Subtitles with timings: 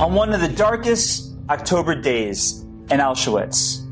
[0.00, 3.86] On one of the darkest October days in Auschwitz,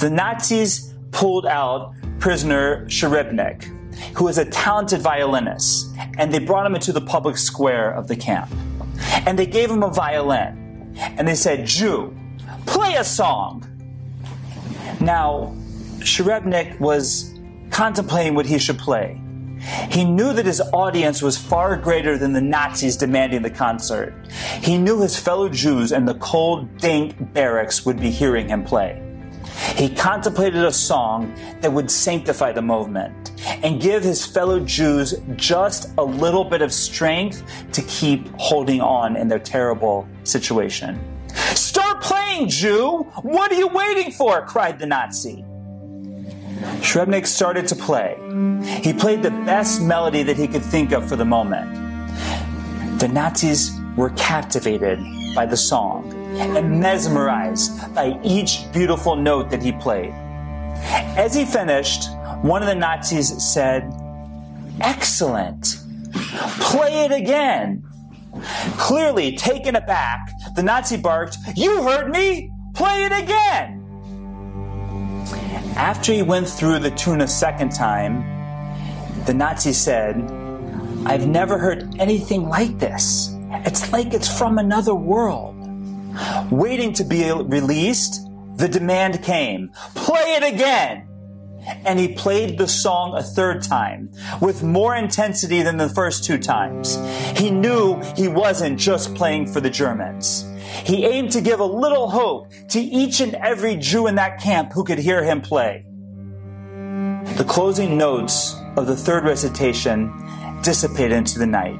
[0.00, 3.62] the Nazis pulled out prisoner Srebrenik,
[4.16, 8.16] who was a talented violinist, and they brought him into the public square of the
[8.16, 8.50] camp.
[9.26, 12.16] And they gave him a violin, and they said, Jew,
[12.66, 13.64] play a song.
[15.00, 15.54] Now,
[15.98, 17.32] Srebrenik was
[17.70, 19.20] contemplating what he should play.
[19.90, 24.14] He knew that his audience was far greater than the Nazis demanding the concert.
[24.60, 29.00] He knew his fellow Jews in the cold, dank barracks would be hearing him play.
[29.76, 33.32] He contemplated a song that would sanctify the movement
[33.62, 39.16] and give his fellow Jews just a little bit of strength to keep holding on
[39.16, 40.98] in their terrible situation.
[41.54, 43.04] Start playing, Jew!
[43.22, 44.44] What are you waiting for?
[44.46, 45.44] cried the Nazi.
[46.80, 48.16] Srebrenik started to play.
[48.82, 51.72] He played the best melody that he could think of for the moment.
[53.00, 54.98] The Nazis were captivated
[55.34, 60.12] by the song and mesmerized by each beautiful note that he played.
[61.16, 62.08] As he finished,
[62.42, 63.92] one of the Nazis said,
[64.80, 65.78] Excellent!
[66.60, 67.84] Play it again!
[68.76, 72.50] Clearly taken aback, the Nazi barked, You heard me!
[72.74, 73.83] Play it again!
[75.76, 78.24] After he went through the tune a second time,
[79.26, 80.16] the Nazi said,
[81.06, 83.34] I've never heard anything like this.
[83.50, 85.56] It's like it's from another world.
[86.50, 88.20] Waiting to be released,
[88.56, 89.70] the demand came.
[89.94, 91.08] Play it again!
[91.84, 96.38] And he played the song a third time with more intensity than the first two
[96.38, 96.98] times.
[97.38, 100.44] He knew he wasn't just playing for the Germans.
[100.82, 104.72] He aimed to give a little hope to each and every Jew in that camp
[104.72, 105.84] who could hear him play.
[107.36, 110.12] The closing notes of the third recitation
[110.62, 111.78] dissipated into the night.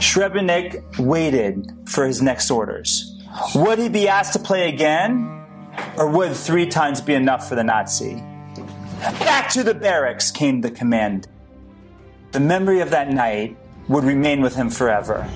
[0.00, 3.16] Srebrenik waited for his next orders.
[3.54, 5.30] Would he be asked to play again?
[5.96, 8.22] Or would three times be enough for the Nazi?
[9.00, 11.28] Back to the barracks came the command.
[12.32, 13.56] The memory of that night
[13.88, 15.28] would remain with him forever.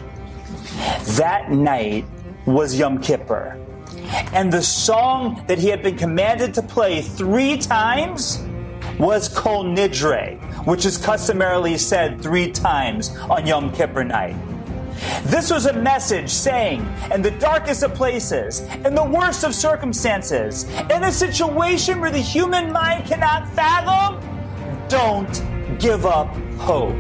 [1.17, 2.05] That night
[2.49, 3.57] was Yom Kippur.
[4.33, 8.43] And the song that he had been commanded to play three times
[8.99, 14.37] was Kol Nidre, which is customarily said three times on Yom Kippur night.
[15.25, 20.65] This was a message saying, in the darkest of places, in the worst of circumstances,
[20.91, 24.19] in a situation where the human mind cannot fathom,
[24.89, 26.97] don't give up hope.